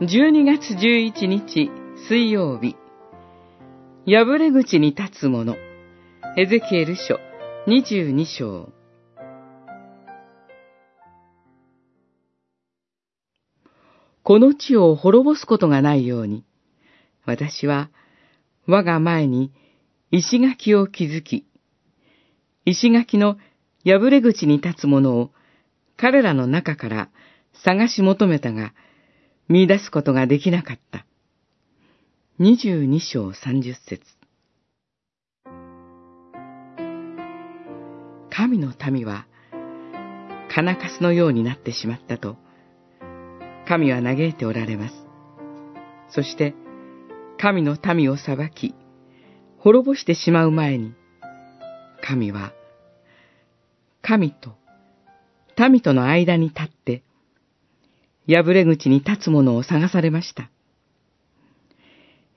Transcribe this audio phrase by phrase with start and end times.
[0.00, 1.70] 12月11日
[2.08, 2.74] 水曜日、
[4.06, 5.56] 破れ口に立つ者、
[6.38, 7.20] エゼキエル書
[7.66, 8.72] 22章。
[14.22, 16.46] この地を滅ぼすことがないように、
[17.26, 17.90] 私は
[18.66, 19.52] 我が前に
[20.10, 21.46] 石垣を築き、
[22.64, 23.36] 石垣の
[23.84, 25.30] 破れ口に立つ者を
[25.98, 27.10] 彼らの中から
[27.52, 28.72] 探し求めたが、
[29.50, 31.04] 見出すことができなかった。
[32.38, 34.00] 二十二章三十節
[38.30, 39.26] 神の民は、
[40.54, 42.36] 金かすのようになってしまったと、
[43.66, 44.94] 神は嘆いておられます。
[46.10, 46.54] そして、
[47.36, 48.72] 神の民を裁き、
[49.58, 50.94] 滅ぼしてしまう前に、
[52.00, 52.52] 神は、
[54.00, 54.54] 神と
[55.58, 57.02] 民との間に立って、
[58.30, 60.50] 破れ口に立つ者を探されました。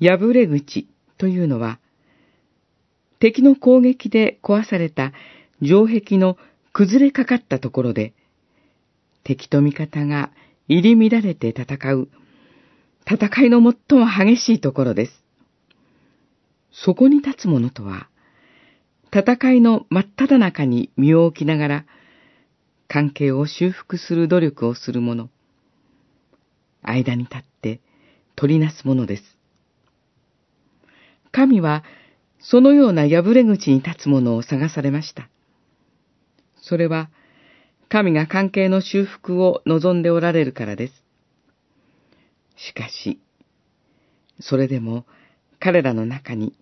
[0.00, 0.86] 破れ口
[1.18, 1.80] というのは、
[3.18, 5.12] 敵の攻撃で壊された
[5.62, 6.38] 城壁の
[6.72, 8.14] 崩れかかったところで、
[9.24, 10.30] 敵と味方が
[10.68, 12.08] 入り乱れて戦う、
[13.04, 15.12] 戦いの最も激しいところです。
[16.72, 18.08] そこに立つ者とは、
[19.12, 21.84] 戦いの真っ只中に身を置きながら、
[22.86, 25.28] 関係を修復する努力をする者、
[26.90, 27.80] 間に立って
[28.36, 29.22] 取りなすものです。
[31.32, 31.84] 神は、
[32.40, 35.28] そのような破れ口に立つ者を探されました。
[36.62, 37.10] それは、
[37.88, 41.04] 神が関係の修復を望んでおられるからです。
[42.56, 43.20] しかし、
[44.40, 45.04] それでも
[45.58, 46.54] 彼らの中に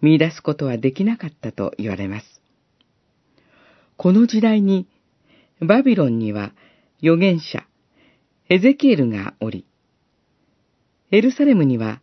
[0.00, 2.40] 見出すことはできなかったと言われます。
[3.96, 4.86] この時代に、
[5.60, 6.52] バビロンには
[7.02, 7.66] 預言者、
[8.52, 9.64] エゼキエルがおり、
[11.12, 12.00] エルサレムには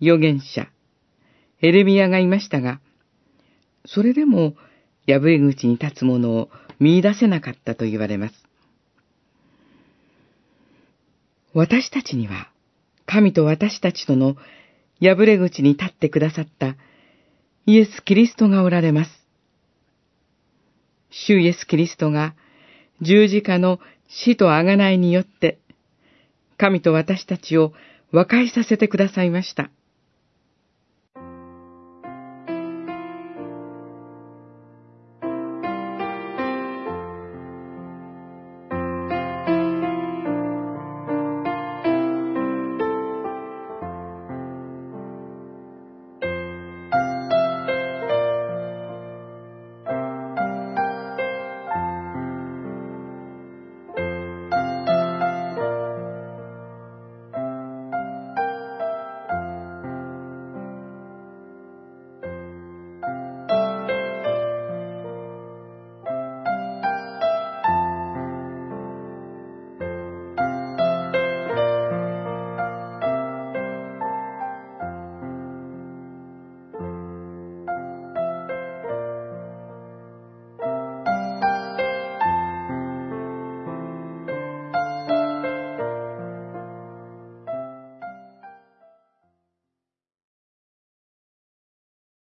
[0.00, 0.70] 預言者、
[1.60, 2.80] エレミアがいましたが、
[3.84, 4.54] それでも
[5.06, 8.34] 破れ口に立つものを見出せなかったと言われます。
[11.52, 12.50] 私たちには、
[13.04, 14.36] 神と私たちとの
[14.98, 16.76] 破れ口に立ってくださった
[17.66, 19.10] イエス・キリストがおられます。
[21.10, 22.34] 主イエス・キリストが
[23.02, 23.78] 十字架の
[24.10, 25.58] 死と贖いによって、
[26.58, 27.72] 神と私たちを
[28.12, 29.70] 和解させてくださいました。